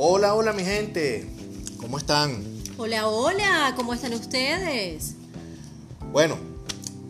Hola, 0.00 0.36
hola 0.36 0.52
mi 0.52 0.62
gente. 0.62 1.28
¿Cómo 1.80 1.98
están? 1.98 2.44
Hola, 2.76 3.08
hola, 3.08 3.72
¿cómo 3.74 3.92
están 3.92 4.14
ustedes? 4.14 5.14
Bueno, 6.12 6.38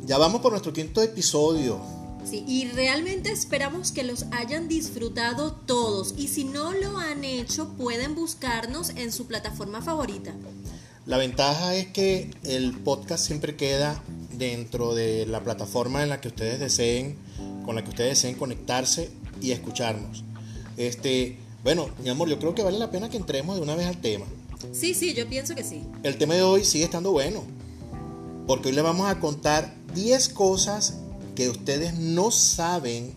ya 0.07 0.17
vamos 0.17 0.41
por 0.41 0.53
nuestro 0.53 0.73
quinto 0.73 1.03
episodio. 1.03 1.83
Sí, 2.25 2.45
y 2.49 2.67
realmente 2.69 3.31
esperamos 3.31 3.93
que 3.93 4.05
los 4.05 4.25
hayan 4.31 4.69
disfrutado 4.69 5.53
todos. 5.53 6.15
Y 6.17 6.29
si 6.29 6.45
no 6.45 6.73
lo 6.73 6.97
han 6.97 7.25
hecho, 7.25 7.69
pueden 7.77 8.15
buscarnos 8.15 8.89
en 8.97 9.13
su 9.13 9.27
plataforma 9.27 9.83
favorita. 9.83 10.33
La 11.05 11.19
ventaja 11.19 11.75
es 11.75 11.89
que 11.89 12.31
el 12.45 12.73
podcast 12.73 13.23
siempre 13.23 13.55
queda 13.55 14.03
dentro 14.33 14.95
de 14.95 15.27
la 15.27 15.45
plataforma 15.45 16.03
en 16.03 16.09
la 16.09 16.23
que 16.23 16.29
ustedes 16.29 16.59
deseen, 16.59 17.19
con 17.67 17.75
la 17.75 17.85
que 17.85 17.91
ustedes 17.91 18.23
deseen 18.23 18.37
conectarse 18.37 19.11
y 19.43 19.51
escucharnos. 19.51 20.25
Este, 20.79 21.37
bueno, 21.65 21.89
mi 22.03 22.09
amor, 22.09 22.29
yo 22.29 22.39
creo 22.39 22.55
que 22.55 22.63
vale 22.63 22.79
la 22.79 22.91
pena 22.91 23.09
que 23.09 23.17
entremos 23.17 23.57
de 23.57 23.63
una 23.63 23.75
vez 23.75 23.87
al 23.87 24.01
tema. 24.01 24.27
Sí, 24.73 24.95
sí, 24.95 25.15
yo 25.15 25.29
pienso 25.29 25.55
que 25.55 25.65
sí. 25.65 25.83
El 26.03 26.19
tema 26.19 26.35
de 26.35 26.43
hoy 26.43 26.65
sigue 26.65 26.85
estando 26.85 27.13
bueno, 27.13 27.43
porque 28.47 28.69
hoy 28.69 28.75
les 28.75 28.85
vamos 28.85 29.09
a 29.09 29.21
contar 29.21 29.75
10 29.95 30.29
cosas 30.31 30.99
que 31.35 31.49
ustedes 31.49 31.95
no 31.95 32.31
saben 32.31 33.15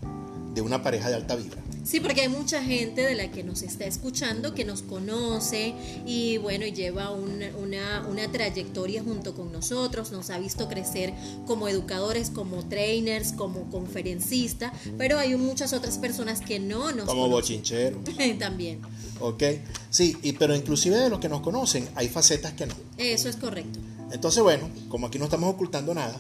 de 0.54 0.62
una 0.62 0.84
pareja 0.84 1.10
de 1.10 1.16
alta 1.16 1.36
vibra. 1.36 1.61
Sí, 1.84 2.00
porque 2.00 2.22
hay 2.22 2.30
mucha 2.30 2.64
gente 2.64 3.02
de 3.02 3.16
la 3.16 3.32
que 3.32 3.44
nos 3.44 3.64
está 3.64 3.86
escuchando 3.86 4.54
que 4.54 4.66
nos 4.66 4.84
conoce 4.84 5.74
y 6.06 6.38
bueno, 6.38 6.66
lleva 6.68 7.12
una, 7.12 7.50
una, 7.58 8.08
una, 8.08 8.32
trayectoria 8.32 9.04
junto 9.04 9.34
con 9.34 9.52
nosotros, 9.52 10.12
nos 10.12 10.30
ha 10.30 10.38
visto 10.38 10.70
crecer 10.70 11.14
como 11.48 11.68
educadores, 11.68 12.30
como 12.30 12.64
trainers, 12.68 13.32
como 13.34 13.70
conferencistas, 13.72 14.72
pero 14.98 15.18
hay 15.18 15.36
muchas 15.36 15.74
otras 15.74 15.98
personas 15.98 16.42
que 16.42 16.60
no 16.60 16.92
nos 16.92 17.06
Como 17.06 17.28
bochincheros. 17.30 18.02
También. 18.40 18.82
Ok, 19.20 19.44
sí, 19.90 20.16
y, 20.22 20.34
pero 20.34 20.56
inclusive 20.56 20.98
de 20.98 21.10
los 21.10 21.20
que 21.20 21.30
nos 21.30 21.42
conocen 21.42 21.90
hay 21.96 22.10
facetas 22.10 22.54
que 22.54 22.68
no. 22.68 22.76
Eso 22.98 23.28
es 23.28 23.38
correcto. 23.38 23.80
Entonces, 24.12 24.44
bueno, 24.44 24.70
como 24.90 25.08
aquí 25.08 25.18
no 25.18 25.26
estamos 25.26 25.54
ocultando 25.54 25.94
nada 25.96 26.16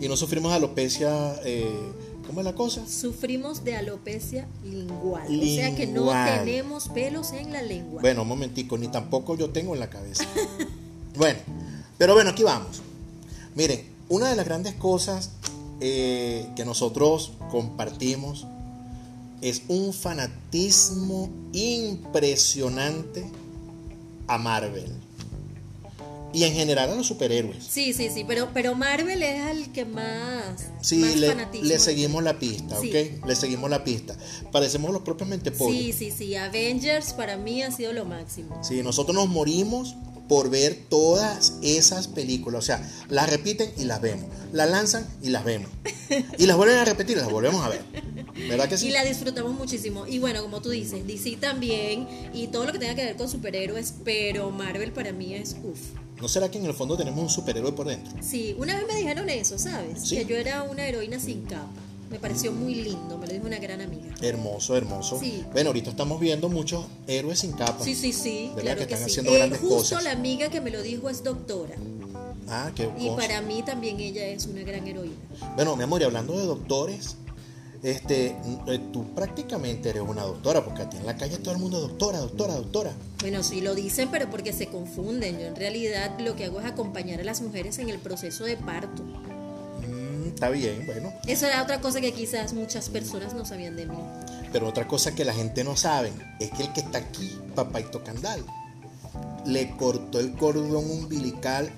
y 0.00 0.08
no 0.08 0.16
sufrimos 0.16 0.52
alopecia... 0.52 1.36
Eh, 1.44 1.68
¿Cómo 2.26 2.40
es 2.40 2.44
la 2.44 2.54
cosa? 2.54 2.86
Sufrimos 2.86 3.64
de 3.64 3.76
alopecia 3.76 4.46
lingual, 4.64 5.26
O 5.28 5.44
sea 5.44 5.74
que 5.76 5.86
no 5.86 6.10
tenemos 6.10 6.88
pelos 6.88 7.32
en 7.32 7.52
la 7.52 7.62
lengua. 7.62 8.00
Bueno, 8.00 8.22
un 8.22 8.28
momentico, 8.28 8.78
ni 8.78 8.88
tampoco 8.88 9.36
yo 9.36 9.50
tengo 9.50 9.74
en 9.74 9.80
la 9.80 9.90
cabeza. 9.90 10.24
bueno, 11.16 11.38
pero 11.98 12.14
bueno, 12.14 12.30
aquí 12.30 12.42
vamos. 12.42 12.80
Miren, 13.54 13.84
una 14.08 14.30
de 14.30 14.36
las 14.36 14.46
grandes 14.46 14.74
cosas 14.74 15.30
eh, 15.80 16.48
que 16.56 16.64
nosotros 16.64 17.32
compartimos 17.50 18.46
es 19.40 19.62
un 19.68 19.92
fanatismo 19.92 21.28
impresionante 21.52 23.30
a 24.26 24.38
Marvel 24.38 25.03
y 26.34 26.42
en 26.42 26.52
general 26.52 26.90
a 26.90 26.94
los 26.96 27.06
superhéroes. 27.06 27.64
Sí, 27.64 27.92
sí, 27.92 28.10
sí, 28.12 28.24
pero, 28.26 28.48
pero 28.52 28.74
Marvel 28.74 29.22
es 29.22 29.46
el 29.50 29.72
que 29.72 29.84
más. 29.84 30.66
Sí, 30.80 31.00
le, 31.14 31.34
le, 31.62 31.78
seguimos 31.78 32.24
la 32.24 32.38
pista, 32.40 32.76
¿ok? 32.76 33.24
Le 33.24 33.36
seguimos 33.36 33.70
la 33.70 33.84
pista. 33.84 34.16
Parecemos 34.50 34.92
los 34.92 35.02
propiamente 35.02 35.52
pobres. 35.52 35.78
Sí, 35.78 35.92
sí, 35.92 36.10
sí. 36.10 36.34
Avengers 36.34 37.12
para 37.12 37.36
mí 37.36 37.62
ha 37.62 37.70
sido 37.70 37.92
lo 37.92 38.04
máximo. 38.04 38.58
Sí, 38.64 38.82
nosotros 38.82 39.14
nos 39.14 39.28
morimos 39.28 39.94
por 40.28 40.50
ver 40.50 40.76
todas 40.88 41.54
esas 41.62 42.08
películas. 42.08 42.58
O 42.58 42.66
sea, 42.66 42.90
las 43.08 43.30
repiten 43.30 43.72
y 43.76 43.84
las 43.84 44.00
vemos. 44.00 44.26
Las 44.52 44.68
lanzan 44.68 45.06
y 45.22 45.30
las 45.30 45.44
vemos. 45.44 45.70
Y 46.38 46.46
las 46.46 46.56
vuelven 46.56 46.76
a 46.76 46.84
repetir 46.84 47.16
y 47.16 47.20
las 47.20 47.30
volvemos 47.30 47.64
a 47.64 47.70
ver. 47.70 47.82
¿Verdad 48.48 48.68
que 48.68 48.76
sí? 48.76 48.88
Y 48.88 48.90
la 48.90 49.04
disfrutamos 49.04 49.54
muchísimo. 49.54 50.06
Y 50.06 50.18
bueno, 50.18 50.42
como 50.42 50.60
tú 50.60 50.70
dices, 50.70 51.06
DC 51.06 51.38
también. 51.38 52.06
Y 52.32 52.48
todo 52.48 52.66
lo 52.66 52.72
que 52.72 52.78
tenga 52.78 52.94
que 52.94 53.04
ver 53.04 53.16
con 53.16 53.28
superhéroes. 53.28 53.94
Pero 54.04 54.50
Marvel 54.50 54.92
para 54.92 55.12
mí 55.12 55.34
es 55.34 55.56
uff. 55.64 55.80
¿No 56.20 56.28
será 56.28 56.50
que 56.50 56.58
en 56.58 56.66
el 56.66 56.74
fondo 56.74 56.96
tenemos 56.96 57.20
un 57.20 57.28
superhéroe 57.28 57.72
por 57.72 57.86
dentro? 57.86 58.12
Sí, 58.22 58.54
una 58.58 58.76
vez 58.76 58.86
me 58.86 58.94
dijeron 58.94 59.28
eso, 59.28 59.58
¿sabes? 59.58 60.08
Que 60.08 60.24
yo 60.24 60.36
era 60.36 60.62
una 60.62 60.86
heroína 60.86 61.18
sin 61.18 61.42
capa. 61.42 61.68
Me 62.10 62.20
pareció 62.20 62.52
muy 62.52 62.76
lindo, 62.76 63.18
me 63.18 63.26
lo 63.26 63.32
dijo 63.32 63.46
una 63.46 63.58
gran 63.58 63.80
amiga. 63.80 64.14
Hermoso, 64.20 64.76
hermoso. 64.76 65.18
Sí. 65.18 65.42
Bueno, 65.52 65.70
ahorita 65.70 65.90
estamos 65.90 66.20
viendo 66.20 66.48
muchos 66.48 66.86
héroes 67.08 67.40
sin 67.40 67.52
capa. 67.52 67.82
Sí, 67.82 67.94
sí, 67.94 68.12
sí. 68.12 68.52
Claro 68.56 68.76
que, 68.76 68.84
están 68.84 69.02
haciendo 69.02 69.32
eh, 69.32 69.38
grandes 69.38 69.60
justo 69.60 70.00
la 70.00 70.12
amiga 70.12 70.48
que 70.48 70.60
me 70.60 70.70
lo 70.70 70.80
dijo 70.80 71.10
es 71.10 71.24
doctora. 71.24 71.74
Ah, 72.48 72.70
qué 72.74 72.88
Y 72.98 73.10
para 73.10 73.40
mí 73.40 73.62
también 73.64 73.98
ella 73.98 74.26
es 74.26 74.46
una 74.46 74.62
gran 74.62 74.86
heroína. 74.86 75.16
Bueno, 75.56 75.74
mi 75.76 75.82
amor, 75.82 76.02
y 76.02 76.04
hablando 76.04 76.38
de 76.38 76.44
doctores, 76.44 77.16
este, 77.84 78.34
eh, 78.66 78.80
tú 78.94 79.14
prácticamente 79.14 79.90
eres 79.90 80.02
una 80.02 80.22
doctora, 80.22 80.64
porque 80.64 80.82
a 80.82 80.90
ti 80.90 80.96
en 80.96 81.04
la 81.04 81.18
calle 81.18 81.36
todo 81.36 81.52
el 81.52 81.60
mundo 81.60 81.80
doctora, 81.80 82.18
doctora, 82.18 82.54
doctora. 82.54 82.92
Bueno, 83.20 83.42
sí 83.42 83.60
lo 83.60 83.74
dicen, 83.74 84.08
pero 84.10 84.30
porque 84.30 84.54
se 84.54 84.68
confunden. 84.68 85.38
Yo 85.38 85.46
en 85.46 85.54
realidad 85.54 86.18
lo 86.18 86.34
que 86.34 86.46
hago 86.46 86.60
es 86.60 86.66
acompañar 86.66 87.20
a 87.20 87.24
las 87.24 87.42
mujeres 87.42 87.78
en 87.78 87.90
el 87.90 87.98
proceso 87.98 88.44
de 88.44 88.56
parto. 88.56 89.02
Mm, 89.02 90.28
está 90.28 90.48
bien, 90.48 90.86
bueno. 90.86 91.12
Eso 91.26 91.46
era 91.46 91.62
otra 91.62 91.82
cosa 91.82 92.00
que 92.00 92.14
quizás 92.14 92.54
muchas 92.54 92.88
personas 92.88 93.34
no 93.34 93.44
sabían 93.44 93.76
de 93.76 93.84
mí. 93.84 93.98
Pero 94.50 94.66
otra 94.66 94.88
cosa 94.88 95.14
que 95.14 95.26
la 95.26 95.34
gente 95.34 95.62
no 95.62 95.76
sabe 95.76 96.10
es 96.40 96.50
que 96.52 96.62
el 96.62 96.72
que 96.72 96.80
está 96.80 96.98
aquí, 96.98 97.38
Papaito 97.54 98.02
Candal, 98.02 98.42
le 99.44 99.76
cortó 99.76 100.20
el 100.20 100.32
cordón 100.32 100.90
umbilical 100.90 101.70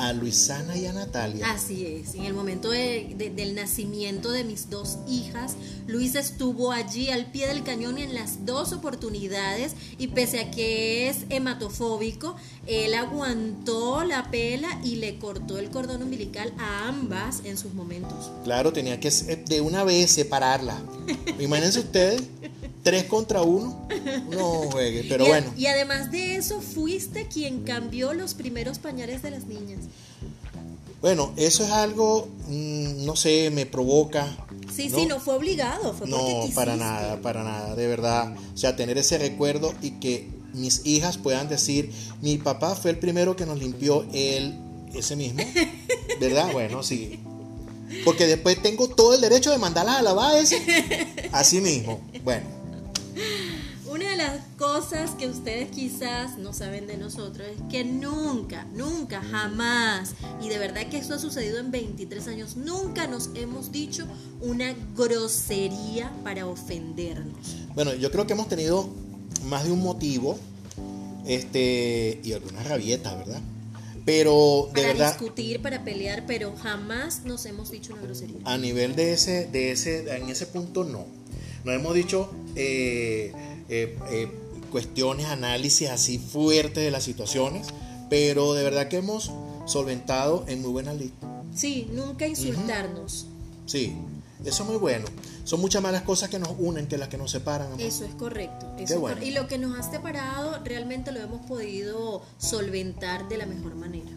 a 0.00 0.14
Luisana 0.14 0.76
y 0.76 0.86
a 0.86 0.92
Natalia. 0.94 1.50
Así 1.50 1.84
es, 1.84 2.14
en 2.14 2.24
el 2.24 2.32
momento 2.32 2.70
del 2.70 3.54
nacimiento 3.54 4.30
de 4.30 4.44
mis 4.44 4.70
dos 4.70 4.98
hijas, 5.06 5.56
Luis 5.86 6.14
estuvo 6.14 6.72
allí 6.72 7.10
al 7.10 7.26
pie 7.26 7.46
del 7.46 7.62
cañón 7.62 7.98
en 7.98 8.14
las 8.14 8.46
dos 8.46 8.72
oportunidades 8.72 9.74
y 9.98 10.08
pese 10.08 10.40
a 10.40 10.50
que 10.50 11.08
es 11.10 11.18
hematofóbico, 11.28 12.34
él 12.66 12.94
aguantó 12.94 14.02
la 14.04 14.30
pela 14.30 14.80
y 14.82 14.96
le 14.96 15.18
cortó 15.18 15.58
el 15.58 15.68
cordón 15.70 16.02
umbilical 16.02 16.52
a 16.58 16.88
ambas 16.88 17.42
en 17.44 17.58
sus 17.58 17.74
momentos. 17.74 18.30
Claro, 18.44 18.72
tenía 18.72 18.98
que 19.00 19.10
de 19.10 19.60
una 19.60 19.84
vez 19.84 20.12
separarla. 20.12 20.80
Imagínense 21.38 21.80
ustedes. 21.80 22.22
Tres 22.82 23.04
contra 23.04 23.42
uno. 23.42 23.88
No 24.30 24.70
juegue, 24.70 25.04
pero 25.08 25.24
bueno. 25.28 25.52
Y 25.56 25.66
además 25.66 26.10
de 26.10 26.36
eso, 26.36 26.60
fuiste 26.60 27.26
quien 27.26 27.62
cambió 27.62 28.14
los 28.14 28.34
primeros 28.34 28.78
pañales 28.78 29.22
de 29.22 29.30
las 29.30 29.46
niñas. 29.46 29.80
Bueno, 31.00 31.32
eso 31.36 31.64
es 31.64 31.70
algo, 31.70 32.28
mm, 32.48 33.04
no 33.04 33.16
sé, 33.16 33.50
me 33.50 33.64
provoca. 33.64 34.26
Sí, 34.74 34.90
sí, 34.90 35.06
no 35.06 35.18
fue 35.18 35.34
obligado, 35.34 35.94
fue 35.94 36.06
No, 36.06 36.46
para 36.54 36.76
nada, 36.76 37.20
para 37.22 37.42
nada, 37.42 37.74
de 37.74 37.86
verdad. 37.86 38.34
O 38.54 38.56
sea, 38.56 38.76
tener 38.76 38.98
ese 38.98 39.16
recuerdo 39.16 39.72
y 39.80 39.92
que 39.92 40.28
mis 40.52 40.84
hijas 40.84 41.16
puedan 41.16 41.48
decir, 41.48 41.90
mi 42.20 42.36
papá 42.36 42.74
fue 42.74 42.90
el 42.90 42.98
primero 42.98 43.34
que 43.34 43.46
nos 43.46 43.58
limpió 43.58 44.04
él, 44.12 44.58
ese 44.94 45.16
mismo, 45.16 45.42
¿verdad? 46.20 46.52
Bueno, 46.52 46.82
sí. 46.82 47.18
Porque 48.04 48.26
después 48.26 48.60
tengo 48.62 48.88
todo 48.88 49.14
el 49.14 49.20
derecho 49.20 49.50
de 49.50 49.58
mandarlas 49.58 49.96
a 49.96 50.02
lavar 50.02 50.36
ese. 50.36 50.58
Así 51.32 51.60
mismo. 51.60 52.00
Bueno. 52.22 52.59
Una 53.90 54.08
de 54.10 54.16
las 54.16 54.40
cosas 54.56 55.12
que 55.12 55.26
ustedes 55.26 55.70
quizás 55.70 56.38
no 56.38 56.52
saben 56.52 56.86
de 56.86 56.96
nosotros 56.96 57.48
es 57.48 57.60
que 57.70 57.84
nunca, 57.84 58.64
nunca, 58.72 59.20
jamás, 59.20 60.14
y 60.40 60.48
de 60.48 60.58
verdad 60.58 60.88
que 60.88 60.98
esto 60.98 61.14
ha 61.14 61.18
sucedido 61.18 61.58
en 61.58 61.70
23 61.70 62.28
años, 62.28 62.56
nunca 62.56 63.06
nos 63.06 63.30
hemos 63.34 63.72
dicho 63.72 64.06
una 64.40 64.74
grosería 64.96 66.12
para 66.22 66.46
ofendernos. 66.46 67.56
Bueno, 67.74 67.94
yo 67.94 68.10
creo 68.12 68.26
que 68.26 68.34
hemos 68.34 68.48
tenido 68.48 68.88
más 69.46 69.64
de 69.64 69.72
un 69.72 69.82
motivo 69.82 70.38
este, 71.26 72.20
y 72.22 72.32
algunas 72.32 72.66
rabietas, 72.68 73.16
¿verdad? 73.18 73.40
Pero 74.04 74.70
de 74.74 74.82
para 74.82 75.08
discutir, 75.10 75.60
para 75.60 75.84
pelear, 75.84 76.24
pero 76.26 76.54
jamás 76.56 77.24
nos 77.24 77.44
hemos 77.46 77.70
dicho 77.70 77.92
una 77.92 78.02
grosería. 78.02 78.38
A 78.44 78.56
nivel 78.56 78.96
de 78.96 79.12
ese, 79.12 79.46
de 79.46 79.72
ese, 79.72 80.16
en 80.16 80.28
ese 80.28 80.46
punto 80.46 80.84
no. 80.84 81.19
Nos 81.64 81.74
hemos 81.74 81.94
dicho 81.94 82.30
eh, 82.56 83.32
eh, 83.68 83.98
eh, 84.10 84.28
cuestiones, 84.70 85.26
análisis 85.26 85.90
así 85.90 86.18
fuertes 86.18 86.84
de 86.84 86.90
las 86.90 87.04
situaciones, 87.04 87.68
pero 88.08 88.54
de 88.54 88.62
verdad 88.62 88.88
que 88.88 88.98
hemos 88.98 89.30
solventado 89.66 90.44
en 90.48 90.62
muy 90.62 90.70
buena 90.70 90.94
ley. 90.94 91.12
Sí, 91.54 91.88
nunca 91.92 92.26
insultarnos. 92.26 93.26
Sí, 93.66 93.96
eso 94.44 94.62
es 94.62 94.68
muy 94.68 94.78
bueno. 94.78 95.06
Son 95.44 95.60
muchas 95.60 95.82
malas 95.82 96.02
cosas 96.02 96.30
que 96.30 96.38
nos 96.38 96.54
unen 96.58 96.86
que 96.86 96.96
las 96.96 97.08
que 97.08 97.18
nos 97.18 97.30
separan. 97.30 97.78
Eso 97.80 98.04
es 98.04 98.14
correcto. 98.14 98.66
Y 99.20 99.32
lo 99.32 99.46
que 99.46 99.58
nos 99.58 99.78
ha 99.78 99.88
separado 99.88 100.58
realmente 100.64 101.12
lo 101.12 101.20
hemos 101.20 101.44
podido 101.46 102.22
solventar 102.38 103.28
de 103.28 103.36
la 103.36 103.46
mejor 103.46 103.74
manera. 103.74 104.10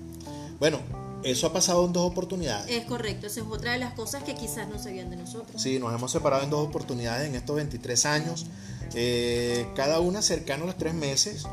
Bueno, 0.59 0.79
eso 1.23 1.47
ha 1.47 1.53
pasado 1.53 1.85
en 1.85 1.93
dos 1.93 2.09
oportunidades. 2.09 2.69
Es 2.69 2.85
correcto, 2.85 3.27
esa 3.27 3.41
es 3.41 3.47
otra 3.49 3.73
de 3.73 3.79
las 3.79 3.93
cosas 3.93 4.23
que 4.23 4.35
quizás 4.35 4.67
no 4.67 4.79
sabían 4.79 5.09
de 5.09 5.15
nosotros. 5.15 5.61
Sí, 5.61 5.79
nos 5.79 5.93
hemos 5.93 6.11
separado 6.11 6.43
en 6.43 6.49
dos 6.49 6.67
oportunidades 6.67 7.27
en 7.27 7.35
estos 7.35 7.55
23 7.55 8.05
años, 8.05 8.45
eh, 8.93 9.67
cada 9.75 9.99
una 9.99 10.21
cercana 10.21 10.63
a 10.63 10.67
los 10.67 10.77
tres 10.77 10.93
meses. 10.93 11.45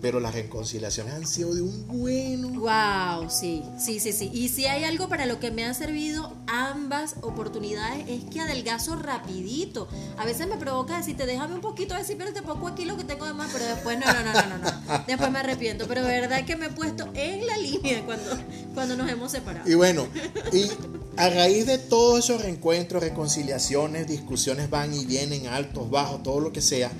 Pero 0.00 0.20
las 0.20 0.34
reconciliaciones 0.34 1.14
han 1.14 1.26
sido 1.26 1.54
de 1.54 1.62
un 1.62 1.86
bueno. 1.86 2.48
Wow, 2.60 3.30
sí, 3.30 3.62
sí, 3.78 4.00
sí, 4.00 4.12
sí. 4.12 4.30
Y 4.32 4.48
si 4.48 4.66
hay 4.66 4.84
algo 4.84 5.08
para 5.08 5.26
lo 5.26 5.40
que 5.40 5.50
me 5.50 5.64
han 5.64 5.74
servido 5.74 6.32
ambas 6.46 7.16
oportunidades 7.22 8.04
es 8.08 8.24
que 8.24 8.40
adelgazo 8.40 8.96
rapidito. 8.96 9.88
A 10.18 10.24
veces 10.24 10.46
me 10.46 10.56
provoca 10.56 10.98
decirte, 10.98 11.26
déjame 11.26 11.54
un 11.54 11.60
poquito, 11.60 11.94
a 11.94 11.98
decir, 11.98 12.16
pero 12.18 12.32
te 12.32 12.42
pongo 12.42 12.68
aquí 12.68 12.84
lo 12.84 12.96
que 12.96 13.04
tengo 13.04 13.26
de 13.26 13.34
más, 13.34 13.50
pero 13.52 13.64
después 13.64 13.98
no, 13.98 14.06
no, 14.06 14.22
no, 14.22 14.32
no, 14.32 14.46
no, 14.46 14.58
no. 14.58 15.04
Después 15.06 15.30
me 15.30 15.38
arrepiento. 15.38 15.86
Pero 15.86 16.02
de 16.02 16.20
verdad 16.20 16.44
que 16.44 16.56
me 16.56 16.66
he 16.66 16.70
puesto 16.70 17.08
en 17.14 17.46
la 17.46 17.56
línea 17.56 18.04
cuando, 18.04 18.30
cuando 18.74 18.96
nos 18.96 19.10
hemos 19.10 19.32
separado. 19.32 19.68
Y 19.68 19.74
bueno, 19.74 20.06
y 20.52 20.70
a 21.16 21.30
raíz 21.30 21.66
de 21.66 21.78
todos 21.78 22.24
esos 22.24 22.42
reencuentros, 22.42 23.02
reconciliaciones, 23.02 24.06
discusiones 24.06 24.70
van 24.70 24.92
y 24.94 25.06
vienen, 25.06 25.46
altos, 25.46 25.90
bajos, 25.90 26.22
todo 26.22 26.40
lo 26.40 26.52
que 26.52 26.60
sea, 26.60 26.90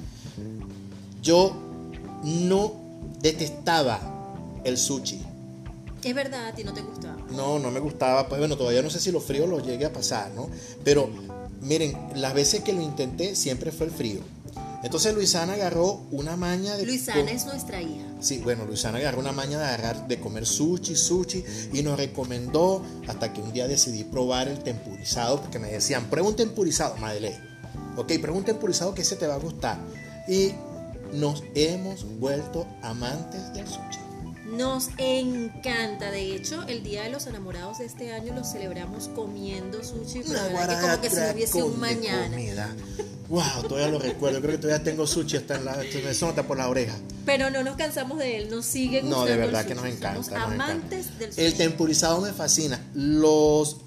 yo 1.23 1.55
no 2.25 2.86
detestaba 3.21 4.01
el 4.65 4.79
sushi. 4.79 5.23
Es 6.03 6.15
verdad, 6.15 6.47
a 6.47 6.53
ti 6.53 6.63
no 6.63 6.73
te 6.73 6.83
gustaba. 6.83 7.17
No, 7.31 7.59
no 7.59 7.73
me 7.73 7.81
gustaba. 7.81 8.29
Pues 8.29 8.39
bueno, 8.39 8.57
todavía 8.57 8.81
no 8.81 8.91
sé 8.91 9.01
si 9.01 9.11
los 9.11 9.25
fríos 9.25 9.49
los 9.49 9.67
llegué 9.67 9.87
a 9.87 9.93
pasar, 9.93 10.31
¿no? 10.37 10.49
Pero 10.85 11.11
miren, 11.61 11.97
las 12.15 12.33
veces 12.33 12.63
que 12.63 12.73
lo 12.73 12.81
intenté 12.81 13.35
siempre 13.35 13.73
fue 13.73 13.87
el 13.87 13.93
frío. 13.93 14.21
Entonces 14.85 15.15
Luisana 15.15 15.55
agarró 15.55 16.03
una 16.13 16.37
maña 16.37 16.77
de... 16.77 16.87
Luisana 16.87 17.33
es 17.33 17.45
nuestra 17.45 17.83
hija. 17.83 18.05
Sí, 18.21 18.39
bueno, 18.39 18.65
Luisana 18.67 18.99
agarró 18.99 19.19
una 19.19 19.33
maña 19.33 19.59
de 19.59 19.65
agarrar, 19.65 20.07
de 20.07 20.21
comer 20.21 20.47
sushi, 20.47 20.95
sushi, 20.95 21.45
y 21.73 21.83
nos 21.83 21.99
recomendó 21.99 22.85
hasta 23.09 23.33
que 23.33 23.41
un 23.41 23.53
día 23.53 23.67
decidí 23.67 24.05
probar 24.05 24.47
el 24.47 24.61
tempurizado, 24.61 25.41
porque 25.41 25.59
me 25.59 25.73
decían, 25.73 26.05
prueba 26.05 26.29
un 26.29 26.37
tempurizado, 26.37 26.97
madre. 26.99 27.37
Ok, 27.97 28.13
prueba 28.21 28.39
un 28.39 28.45
tempurizado 28.45 28.95
que 28.95 29.03
ese 29.03 29.17
te 29.17 29.27
va 29.27 29.35
a 29.35 29.39
gustar. 29.39 29.79
Y 30.29 30.53
nos 31.13 31.43
hemos 31.55 32.05
vuelto 32.19 32.67
amantes 32.83 33.53
del 33.55 33.67
sushi. 33.67 34.01
Nos 34.47 34.91
encanta, 34.99 36.11
de 36.13 36.37
hecho, 36.37 36.63
el 36.69 36.85
Día 36.85 37.03
de 37.03 37.11
los 37.11 37.27
Enamorados 37.27 37.79
de 37.79 37.87
este 37.87 38.13
año 38.13 38.33
lo 38.33 38.45
celebramos 38.45 39.09
comiendo 39.09 39.83
sushi, 39.83 40.21
pero 40.21 40.35
la 40.35 40.67
verdad 40.67 40.77
que 40.77 40.87
como 40.87 41.01
que 41.03 41.11
si 41.11 41.17
no 41.17 41.33
hubiese 41.33 41.63
un 41.65 41.81
mañana. 41.81 42.29
Comida. 42.31 42.77
Wow, 43.29 43.65
todavía 43.69 43.89
lo 43.89 43.99
recuerdo, 43.99 44.41
creo 44.41 44.53
que 44.53 44.59
todavía 44.59 44.85
tengo 44.85 45.05
sushi 45.05 45.37
hasta 45.39 45.57
en 45.57 45.65
la, 45.65 45.77
me 45.77 46.15
nota 46.21 46.47
por 46.47 46.57
la 46.57 46.69
oreja. 46.69 46.95
Pero 47.25 47.51
no 47.51 47.65
nos 47.65 47.75
cansamos 47.75 48.19
de 48.19 48.37
él, 48.37 48.49
nos 48.51 48.65
sigue 48.65 49.01
gustando 49.01 49.25
No, 49.25 49.31
de 49.31 49.37
verdad 49.37 49.63
el 49.63 49.67
que 49.67 49.75
nos 49.75 49.83
sushi, 49.85 49.97
encanta. 49.97 50.23
somos 50.23 50.31
nos 50.31 50.39
encanta. 50.53 50.65
amantes 50.65 51.19
del 51.19 51.33
sushi. 51.33 51.45
El 51.45 51.55
tempurizado 51.55 52.21
me 52.21 52.33
fascina. 52.33 52.81
Los 52.95 53.79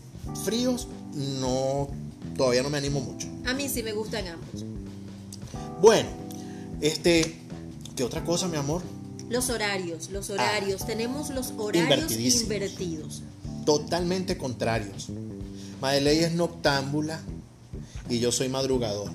fríos 0.43 0.89
no, 1.13 1.87
todavía 2.35 2.63
no 2.63 2.69
me 2.69 2.79
animo 2.79 2.99
mucho. 2.99 3.27
A 3.45 3.53
mí 3.53 3.69
sí 3.69 3.81
me 3.81 3.93
gustan 3.93 4.27
ambos. 4.27 4.65
Bueno, 5.81 6.09
este, 6.81 7.35
¿qué 7.95 8.03
otra 8.03 8.23
cosa, 8.23 8.47
mi 8.47 8.57
amor? 8.57 8.81
Los 9.29 9.49
horarios, 9.49 10.09
los 10.09 10.29
horarios, 10.29 10.85
tenemos 10.85 11.29
los 11.29 11.53
horarios 11.57 12.11
invertidos. 12.11 13.21
Totalmente 13.65 14.37
contrarios. 14.37 15.09
Madeley 15.81 16.19
es 16.19 16.33
noctámbula 16.33 17.19
y 18.09 18.19
yo 18.19 18.31
soy 18.31 18.49
madrugador. 18.49 19.11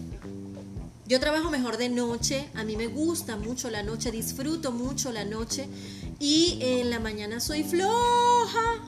Yo 1.07 1.21
trabajo 1.21 1.51
mejor 1.51 1.77
de 1.77 1.91
noche, 1.91 2.49
a 2.55 2.65
mí 2.65 2.77
me 2.77 2.87
gusta 2.87 3.37
mucho 3.37 3.71
la 3.71 3.83
noche, 3.83 4.11
disfruto 4.11 4.73
mucho 4.73 5.13
la 5.13 5.25
noche 5.25 5.67
y 6.19 6.59
en 6.61 6.91
la 6.91 6.99
mañana 6.99 7.41
soy 7.41 7.63
floja. 7.63 8.81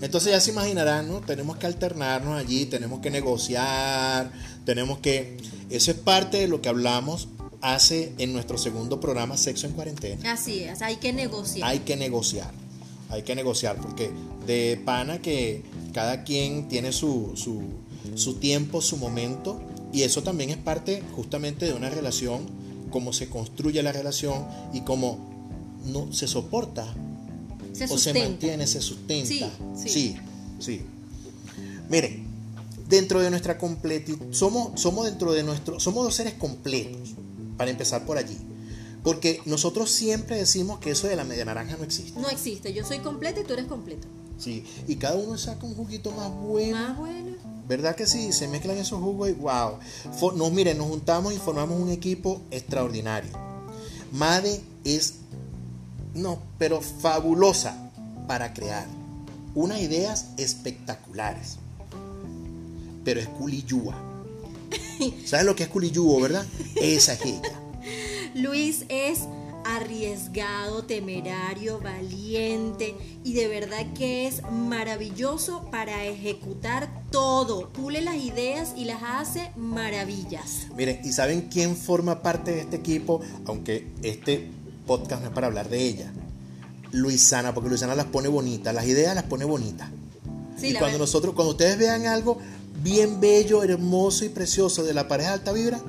Entonces 0.00 0.32
ya 0.32 0.40
se 0.40 0.50
imaginarán, 0.52 1.08
¿no? 1.08 1.20
Tenemos 1.20 1.56
que 1.56 1.66
alternarnos 1.66 2.38
allí, 2.38 2.66
tenemos 2.66 3.00
que 3.00 3.10
negociar, 3.10 4.30
tenemos 4.64 4.98
que... 4.98 5.38
Eso 5.70 5.90
es 5.90 5.96
parte 5.96 6.38
de 6.38 6.48
lo 6.48 6.62
que 6.62 6.68
hablamos 6.68 7.28
hace 7.60 8.12
en 8.18 8.32
nuestro 8.32 8.58
segundo 8.58 9.00
programa, 9.00 9.36
Sexo 9.36 9.66
en 9.66 9.72
Cuarentena. 9.72 10.32
Así 10.32 10.64
es, 10.64 10.82
hay 10.82 10.96
que 10.96 11.12
negociar. 11.12 11.68
Hay 11.68 11.80
que 11.80 11.96
negociar, 11.96 12.52
hay 13.08 13.22
que 13.22 13.34
negociar, 13.34 13.76
porque 13.76 14.10
de 14.46 14.80
pana 14.84 15.20
que 15.20 15.62
cada 15.92 16.24
quien 16.24 16.68
tiene 16.68 16.92
su, 16.92 17.32
su, 17.34 17.62
su 18.14 18.34
tiempo, 18.34 18.80
su 18.80 18.96
momento, 18.96 19.60
y 19.92 20.02
eso 20.02 20.22
también 20.22 20.50
es 20.50 20.56
parte 20.56 21.02
justamente 21.14 21.66
de 21.66 21.74
una 21.74 21.90
relación, 21.90 22.46
cómo 22.90 23.12
se 23.12 23.28
construye 23.28 23.82
la 23.82 23.92
relación 23.92 24.46
y 24.72 24.80
cómo 24.82 25.18
no 25.86 26.12
se 26.12 26.26
soporta 26.28 26.86
se 27.72 27.84
o 27.84 27.98
se 27.98 28.12
mantiene, 28.14 28.66
se 28.66 28.80
sustenta. 28.80 29.28
Sí, 29.28 29.44
sí. 29.76 29.88
sí. 29.88 30.16
sí. 30.58 30.82
Miren, 31.88 32.24
dentro 32.88 33.20
de 33.20 33.30
nuestra 33.30 33.56
completitud, 33.56 34.32
somos, 34.32 34.80
somos 34.80 35.06
dentro 35.06 35.32
de 35.32 35.42
nuestro, 35.42 35.80
somos 35.80 36.04
dos 36.04 36.14
seres 36.14 36.34
completos, 36.34 37.14
para 37.60 37.72
empezar 37.72 38.06
por 38.06 38.16
allí. 38.16 38.38
Porque 39.04 39.42
nosotros 39.44 39.90
siempre 39.90 40.38
decimos 40.38 40.78
que 40.78 40.92
eso 40.92 41.08
de 41.08 41.14
la 41.14 41.24
media 41.24 41.44
naranja 41.44 41.76
no 41.76 41.84
existe. 41.84 42.18
No 42.18 42.30
existe, 42.30 42.72
yo 42.72 42.86
soy 42.86 43.00
completa 43.00 43.40
y 43.40 43.44
tú 43.44 43.52
eres 43.52 43.66
completo. 43.66 44.08
Sí, 44.38 44.64
y 44.88 44.96
cada 44.96 45.16
uno 45.16 45.36
saca 45.36 45.66
un 45.66 45.74
juguito 45.74 46.10
más 46.12 46.32
bueno. 46.32 46.78
Más 46.78 46.96
bueno. 46.96 47.36
¿Verdad 47.68 47.96
que 47.96 48.06
sí? 48.06 48.32
Se 48.32 48.48
mezclan 48.48 48.78
esos 48.78 49.02
jugos 49.02 49.28
y 49.28 49.32
wow. 49.32 49.78
Nos, 50.36 50.52
miren, 50.52 50.78
nos 50.78 50.86
juntamos 50.86 51.34
y 51.34 51.36
formamos 51.36 51.78
un 51.78 51.90
equipo 51.90 52.40
extraordinario. 52.50 53.30
Made 54.10 54.62
es, 54.84 55.16
no, 56.14 56.38
pero 56.56 56.80
fabulosa 56.80 57.90
para 58.26 58.54
crear 58.54 58.86
unas 59.54 59.82
ideas 59.82 60.28
espectaculares. 60.38 61.58
Pero 63.04 63.20
es 63.20 63.28
culiyúa. 63.28 64.19
¿Sabes 65.24 65.46
lo 65.46 65.56
que 65.56 65.64
es 65.64 65.68
culiyúo, 65.68 66.20
verdad? 66.20 66.46
Esa 66.76 67.14
es 67.14 67.24
ella. 67.24 67.60
Luis 68.34 68.84
es 68.88 69.20
arriesgado, 69.64 70.84
temerario, 70.84 71.80
valiente 71.80 72.94
y 73.24 73.34
de 73.34 73.48
verdad 73.48 73.86
que 73.94 74.26
es 74.26 74.42
maravilloso 74.50 75.64
para 75.70 76.04
ejecutar 76.04 76.88
todo. 77.10 77.68
Pule 77.70 78.00
las 78.00 78.16
ideas 78.16 78.72
y 78.76 78.84
las 78.84 79.02
hace 79.02 79.50
maravillas. 79.56 80.66
Miren, 80.76 81.00
¿y 81.04 81.12
saben 81.12 81.48
quién 81.50 81.76
forma 81.76 82.22
parte 82.22 82.52
de 82.52 82.60
este 82.60 82.76
equipo? 82.76 83.20
Aunque 83.46 83.86
este 84.02 84.50
podcast 84.86 85.22
no 85.22 85.28
es 85.28 85.34
para 85.34 85.46
hablar 85.46 85.68
de 85.68 85.82
ella. 85.82 86.12
Luisana, 86.92 87.54
porque 87.54 87.68
Luisana 87.68 87.94
las 87.94 88.06
pone 88.06 88.28
bonitas, 88.28 88.74
las 88.74 88.86
ideas 88.86 89.14
las 89.14 89.24
pone 89.24 89.44
bonitas. 89.44 89.88
Sí, 90.56 90.68
y 90.68 90.74
cuando 90.74 90.98
nosotros, 90.98 91.34
cuando 91.34 91.52
ustedes 91.52 91.78
vean 91.78 92.06
algo 92.06 92.38
bien 92.82 93.20
bello, 93.20 93.62
hermoso 93.62 94.24
y 94.24 94.28
precioso 94.28 94.82
de 94.84 94.94
la 94.94 95.08
pareja 95.08 95.30
de 95.30 95.34
alta 95.34 95.52
vibra, 95.52 95.80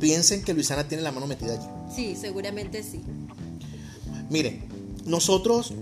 piensen 0.00 0.42
que 0.42 0.54
Luisana 0.54 0.86
tiene 0.88 1.02
la 1.02 1.12
mano 1.12 1.26
metida 1.26 1.54
allí. 1.54 1.66
Sí, 1.94 2.16
seguramente 2.20 2.82
sí. 2.82 3.02
Miren, 4.30 4.64
nosotros 5.04 5.72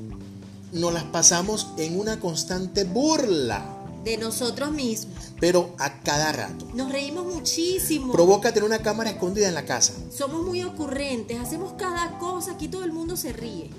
nos 0.73 0.93
las 0.93 1.05
pasamos 1.05 1.69
en 1.79 1.99
una 1.99 2.21
constante 2.21 2.85
burla, 2.85 3.65
De 4.05 4.19
nosotros 4.19 4.71
mismos. 4.71 5.15
pero 5.41 5.75
a 5.79 6.01
cada 6.01 6.31
rato. 6.33 6.67
Nos 6.75 6.93
reímos 6.93 7.25
muchísimo. 7.27 8.13
Provoca 8.13 8.53
tener 8.53 8.67
una 8.69 8.81
cámara 8.81 9.11
escondida 9.11 9.49
en 9.49 9.55
la 9.55 9.65
casa. 9.65 9.95
Somos 10.15 10.43
muy 10.45 10.63
ocurrentes, 10.63 11.39
hacemos 11.41 11.73
cada 11.75 12.19
cosa, 12.19 12.53
aquí 12.53 12.69
todo 12.69 12.85
el 12.85 12.93
mundo 12.93 13.17
se 13.17 13.33
ríe. 13.33 13.71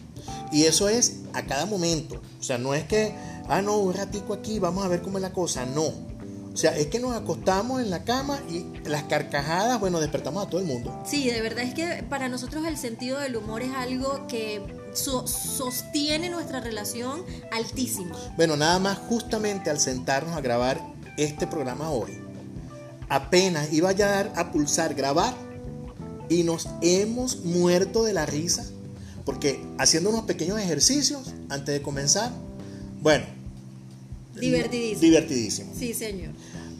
Y 0.51 0.63
eso 0.63 0.89
es 0.89 1.17
a 1.33 1.43
cada 1.43 1.65
momento. 1.67 2.21
O 2.39 2.43
sea, 2.43 2.57
no 2.57 2.73
es 2.73 2.85
que, 2.85 3.13
ah, 3.47 3.61
no, 3.61 3.77
un 3.77 3.93
ratico 3.93 4.33
aquí, 4.33 4.57
vamos 4.57 4.83
a 4.83 4.87
ver 4.87 5.01
cómo 5.03 5.17
es 5.17 5.21
la 5.21 5.33
cosa. 5.33 5.65
No. 5.65 5.91
O 6.55 6.57
sea, 6.57 6.73
es 6.77 6.87
que 6.87 6.99
nos 7.01 7.13
acostamos 7.13 7.81
en 7.81 7.89
la 7.89 8.05
cama 8.05 8.39
y 8.49 8.65
las 8.87 9.03
carcajadas, 9.03 9.77
bueno, 9.77 9.99
despertamos 9.99 10.47
a 10.47 10.49
todo 10.49 10.61
el 10.61 10.67
mundo. 10.67 10.97
Sí, 11.05 11.29
de 11.29 11.41
verdad 11.41 11.65
es 11.65 11.73
que 11.73 12.01
para 12.09 12.29
nosotros 12.29 12.65
el 12.65 12.77
sentido 12.77 13.19
del 13.19 13.35
humor 13.35 13.61
es 13.61 13.73
algo 13.75 14.25
que 14.27 14.61
so- 14.93 15.27
sostiene 15.27 16.29
nuestra 16.29 16.61
relación 16.61 17.23
altísimo. 17.51 18.15
Bueno, 18.37 18.55
nada 18.55 18.79
más 18.79 18.97
justamente 18.97 19.69
al 19.69 19.81
sentarnos 19.81 20.33
a 20.37 20.39
grabar 20.39 20.79
este 21.17 21.45
programa 21.45 21.89
hoy, 21.89 22.17
apenas 23.09 23.73
iba 23.73 23.89
a 23.89 23.93
dar 23.93 24.31
a 24.37 24.53
pulsar 24.53 24.93
grabar 24.95 25.33
y 26.29 26.43
nos 26.43 26.69
hemos 26.81 27.43
muerto 27.43 28.05
de 28.05 28.13
la 28.13 28.25
risa 28.25 28.65
porque 29.25 29.61
haciendo 29.77 30.09
unos 30.09 30.23
pequeños 30.23 30.59
ejercicios 30.59 31.33
antes 31.49 31.73
de 31.75 31.81
comenzar, 31.81 32.31
bueno, 33.01 33.25
Divertidísimo. 34.39 35.01
divertidísimo. 35.01 35.71
Sí, 35.77 35.93
señor. 35.93 36.31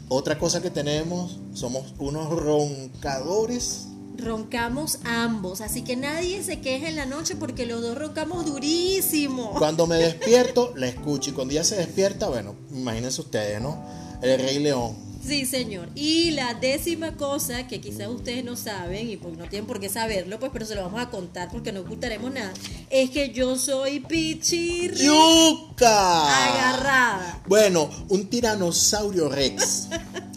Otra 0.08 0.38
cosa 0.38 0.62
que 0.62 0.70
tenemos, 0.70 1.40
somos 1.52 1.94
unos 1.98 2.28
roncadores. 2.30 3.88
Roncamos 4.18 5.00
ambos, 5.04 5.60
así 5.60 5.82
que 5.82 5.96
nadie 5.96 6.42
se 6.42 6.60
queja 6.60 6.88
en 6.88 6.96
la 6.96 7.06
noche 7.06 7.36
porque 7.36 7.66
los 7.66 7.82
dos 7.82 7.98
roncamos 7.98 8.46
durísimo. 8.46 9.54
Cuando 9.58 9.86
me 9.86 9.96
despierto, 9.96 10.72
la 10.76 10.86
escucho 10.86 11.30
y 11.30 11.32
cuando 11.34 11.52
ella 11.52 11.64
se 11.64 11.76
despierta, 11.76 12.28
bueno, 12.28 12.54
imagínense 12.72 13.20
ustedes, 13.20 13.60
¿no? 13.60 13.84
El 14.22 14.40
Rey 14.40 14.58
León. 14.58 15.05
Sí, 15.26 15.44
señor. 15.44 15.88
Y 15.96 16.30
la 16.30 16.54
décima 16.54 17.16
cosa 17.16 17.66
que 17.66 17.80
quizás 17.80 18.06
ustedes 18.08 18.44
no 18.44 18.54
saben 18.54 19.10
y 19.10 19.16
pues 19.16 19.36
no 19.36 19.48
tienen 19.48 19.66
por 19.66 19.80
qué 19.80 19.88
saberlo, 19.88 20.38
pues 20.38 20.52
pero 20.52 20.64
se 20.64 20.76
lo 20.76 20.82
vamos 20.82 21.00
a 21.00 21.10
contar 21.10 21.48
porque 21.50 21.72
no 21.72 21.80
ocultaremos 21.80 22.32
nada, 22.32 22.52
es 22.90 23.10
que 23.10 23.32
yo 23.32 23.58
soy 23.58 24.00
pichirri 24.00 25.04
¡Yuca! 25.04 26.46
agarrada. 26.46 27.42
Bueno, 27.46 27.90
un 28.08 28.28
tiranosaurio 28.28 29.28
rex. 29.28 29.88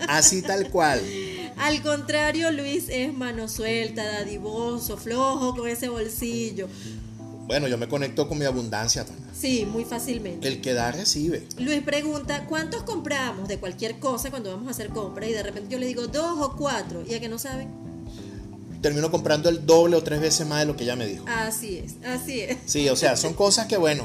Así 0.07 0.41
tal 0.41 0.69
cual. 0.71 1.01
Al 1.57 1.83
contrario, 1.83 2.51
Luis 2.51 2.85
es 2.87 3.13
mano 3.13 3.47
suelta, 3.49 4.03
dadivoso, 4.03 4.97
flojo 4.97 5.55
con 5.55 5.67
ese 5.67 5.89
bolsillo. 5.89 6.67
Bueno, 7.49 7.67
yo 7.67 7.79
me 7.79 7.87
conecto 7.87 8.27
con 8.27 8.37
mi 8.37 8.45
abundancia, 8.45 9.03
pana. 9.03 9.17
Sí, 9.33 9.65
muy 9.65 9.83
fácilmente. 9.83 10.47
El 10.47 10.61
que 10.61 10.71
da 10.73 10.91
recibe. 10.91 11.47
Luis 11.57 11.81
pregunta, 11.81 12.45
¿cuántos 12.45 12.83
compramos 12.83 13.47
de 13.47 13.57
cualquier 13.57 13.97
cosa 13.97 14.29
cuando 14.29 14.51
vamos 14.51 14.67
a 14.67 14.69
hacer 14.69 14.89
compra? 14.89 15.27
Y 15.27 15.33
de 15.33 15.41
repente 15.41 15.67
yo 15.67 15.79
le 15.79 15.87
digo 15.87 16.05
dos 16.05 16.37
o 16.39 16.55
cuatro. 16.55 17.03
¿Y 17.09 17.15
a 17.15 17.19
que 17.19 17.27
no 17.27 17.39
saben? 17.39 17.69
Termino 18.83 19.09
comprando 19.09 19.49
el 19.49 19.65
doble 19.65 19.95
o 19.95 20.03
tres 20.03 20.21
veces 20.21 20.45
más 20.45 20.59
de 20.59 20.67
lo 20.67 20.75
que 20.75 20.83
ella 20.83 20.95
me 20.95 21.07
dijo. 21.07 21.25
Así 21.27 21.79
es, 21.79 21.95
así 22.05 22.41
es. 22.41 22.57
Sí, 22.67 22.87
o 22.87 22.95
sea, 22.95 23.17
son 23.17 23.33
cosas 23.33 23.65
que, 23.65 23.77
bueno, 23.77 24.03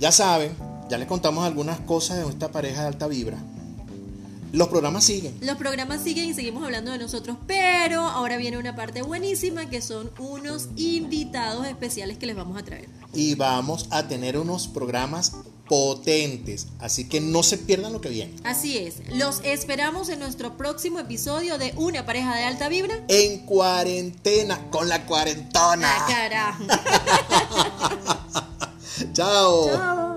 ya 0.00 0.10
saben, 0.10 0.50
ya 0.90 0.98
les 0.98 1.06
contamos 1.06 1.46
algunas 1.46 1.78
cosas 1.78 2.16
de 2.18 2.28
esta 2.28 2.50
pareja 2.50 2.80
de 2.80 2.88
alta 2.88 3.06
vibra. 3.06 3.38
Los 4.52 4.68
programas 4.68 5.04
siguen. 5.04 5.36
Los 5.40 5.56
programas 5.56 6.02
siguen 6.02 6.26
y 6.26 6.34
seguimos 6.34 6.64
hablando 6.64 6.92
de 6.92 6.98
nosotros, 6.98 7.36
pero 7.46 8.02
ahora 8.02 8.36
viene 8.36 8.58
una 8.58 8.74
parte 8.74 9.02
buenísima 9.02 9.68
que 9.68 9.82
son 9.82 10.10
unos 10.18 10.68
invitados 10.76 11.66
especiales 11.66 12.18
que 12.18 12.26
les 12.26 12.36
vamos 12.36 12.58
a 12.58 12.64
traer. 12.64 12.88
Y 13.12 13.34
vamos 13.34 13.86
a 13.90 14.08
tener 14.08 14.38
unos 14.38 14.68
programas 14.68 15.32
potentes, 15.68 16.68
así 16.78 17.08
que 17.08 17.20
no 17.20 17.42
se 17.42 17.58
pierdan 17.58 17.92
lo 17.92 18.00
que 18.00 18.08
viene. 18.08 18.34
Así 18.44 18.78
es, 18.78 19.02
los 19.10 19.40
esperamos 19.42 20.08
en 20.08 20.20
nuestro 20.20 20.56
próximo 20.56 21.00
episodio 21.00 21.58
de 21.58 21.72
Una 21.76 22.06
pareja 22.06 22.36
de 22.36 22.44
alta 22.44 22.68
vibra. 22.68 22.94
En 23.08 23.40
cuarentena, 23.40 24.70
con 24.70 24.88
la 24.88 25.04
cuarentona. 25.06 25.92
Ah, 25.92 26.06
carajo. 26.08 26.64
Chao. 29.12 29.66
Chao. 29.66 30.15